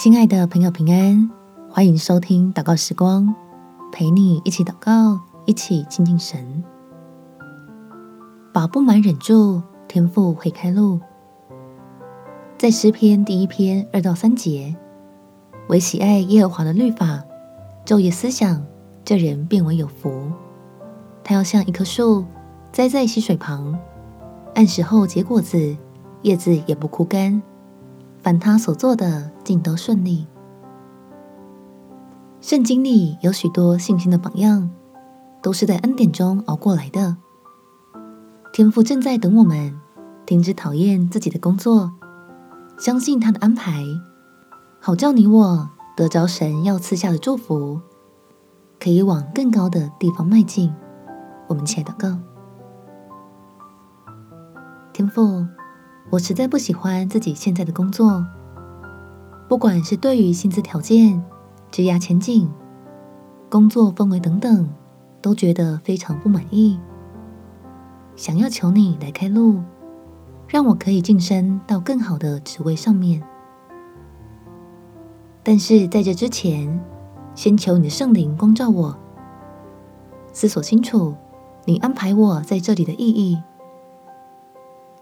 [0.00, 1.28] 亲爱的朋友，平安，
[1.68, 3.34] 欢迎收听祷告时光，
[3.90, 6.62] 陪你一起祷告，一起亲近神。
[8.52, 11.00] 把不满忍住，天赋会开路。
[12.56, 14.72] 在诗篇第一篇二到三节，
[15.68, 17.24] 惟喜爱耶和华的律法，
[17.84, 18.64] 昼夜思想，
[19.04, 20.30] 这人便为有福。
[21.24, 22.24] 他要像一棵树
[22.70, 23.76] 栽在溪水旁，
[24.54, 25.76] 按时候结果子，
[26.22, 27.42] 叶子也不枯干。
[28.20, 30.26] 凡他所做的，尽都顺利。
[32.40, 34.70] 圣经里有许多信心的榜样，
[35.42, 37.16] 都是在恩典中熬过来的。
[38.52, 39.78] 天父正在等我们
[40.26, 41.92] 停止讨厌自己的工作，
[42.78, 43.84] 相信他的安排，
[44.80, 47.80] 好叫你我得着神要赐下的祝福，
[48.80, 50.72] 可以往更高的地方迈进。
[51.48, 52.18] 我们起来祷告，
[54.92, 55.46] 天父。
[56.10, 58.24] 我实在不喜欢自己现在的工作，
[59.46, 61.22] 不管是对于薪资条件、
[61.70, 62.50] 职涯前景、
[63.50, 64.68] 工作氛围等等，
[65.20, 66.80] 都觉得非常不满意。
[68.16, 69.60] 想要求你来开路，
[70.48, 73.22] 让我可以晋升到更好的职位上面。
[75.42, 76.82] 但是在这之前，
[77.34, 78.96] 先求你的圣灵光照我，
[80.32, 81.14] 思索清楚
[81.66, 83.38] 你安排我在这里的意义。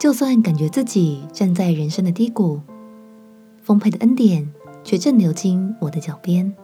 [0.00, 2.62] 就算感觉自己站在人生的低谷，
[3.62, 4.50] 丰沛的恩典
[4.82, 6.54] 却正流经我的脚边，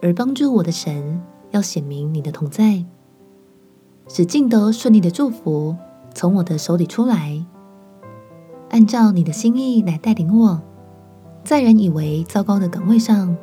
[0.00, 2.84] 而帮助我的神要显明你的同在，
[4.06, 5.74] 使尽的顺利的祝福
[6.14, 7.44] 从我的手里出来，
[8.70, 10.62] 按照你的心意来带领我，
[11.42, 13.36] 在人以为糟糕的岗位上，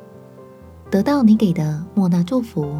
[0.89, 2.73] 得到你给的莫大祝福。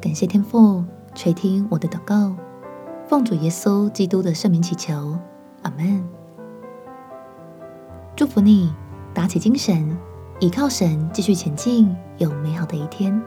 [0.00, 0.82] 感谢天父
[1.14, 2.34] 垂听我的祷告。
[3.12, 5.18] 奉主耶稣基督的圣名祈求，
[5.60, 6.02] 阿门。
[8.16, 8.72] 祝福你，
[9.12, 9.94] 打起精神，
[10.40, 13.22] 倚靠神，继续前进，有美好的一天。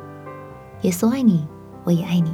[0.82, 1.48] 耶稣爱你，
[1.84, 2.34] 我也爱你。